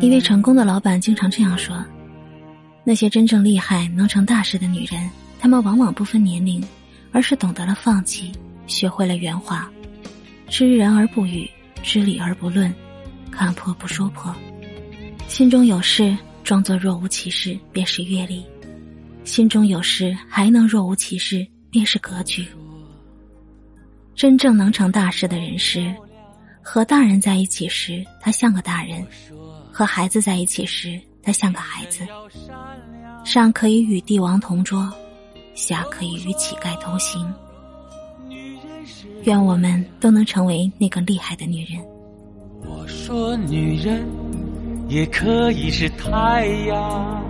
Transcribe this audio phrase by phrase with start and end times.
[0.00, 1.82] 一位成功的老板经常这样说
[2.84, 5.08] ：“那些真正厉害、能成大事的女人，
[5.38, 6.62] 她们往往不分年龄，
[7.12, 8.32] 而是懂得了放弃，
[8.66, 9.70] 学会了圆滑，
[10.48, 11.48] 知人而不语，
[11.84, 12.74] 知理而不论，
[13.30, 14.34] 看破不说破。
[15.28, 18.42] 心中有事，装作若无其事，便是阅历；
[19.24, 22.44] 心中有事，还能若无其事，便是格局。
[24.22, 25.92] 真正能成大事的人是，
[26.62, 29.04] 和大人在一起时，他像个大人。”
[29.74, 32.06] 和孩子在一起时，他像个孩子。
[33.24, 34.88] 上可以与帝王同桌，
[35.56, 37.34] 下可以与乞丐同行。
[39.24, 41.84] 愿我们都能成为那个厉害的女人。
[42.64, 44.06] 我说，女人
[44.88, 47.24] 也可以是太阳。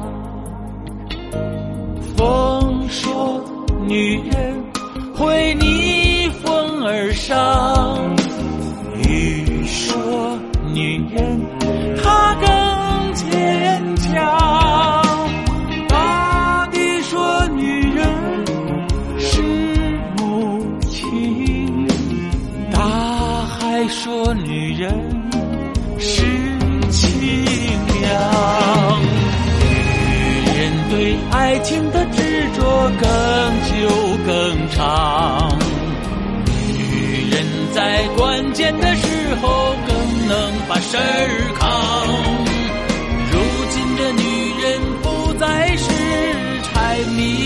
[2.19, 3.43] 风说，
[3.89, 4.63] 女人
[5.15, 5.92] 会逆
[6.85, 8.17] 而上。
[9.05, 10.39] 雨说，
[10.75, 11.41] 女人。
[12.03, 14.11] 她更坚强。
[15.89, 18.05] 大地说女人
[19.19, 19.43] 是
[20.17, 21.87] 母亲，
[22.73, 22.81] 大
[23.47, 24.93] 海说女人
[25.99, 26.25] 是
[26.91, 27.07] 清
[28.01, 29.01] 凉。
[29.61, 33.07] 女人对爱情的执着更
[33.71, 33.73] 久
[34.27, 35.62] 更长。
[37.73, 41.01] 在关键的时候更能把事儿
[41.59, 41.67] 扛，
[43.33, 43.35] 如
[43.71, 44.23] 今这女
[44.63, 44.65] 人
[45.03, 45.85] 不再是
[46.63, 46.71] 柴
[47.17, 47.42] 米。